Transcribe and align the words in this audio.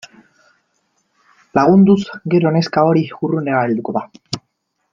Lagunduz 1.59 1.99
gero 2.35 2.53
neska 2.57 2.87
hori 2.89 3.05
urrunera 3.29 3.61
helduko 3.67 3.95
da. 3.99 4.05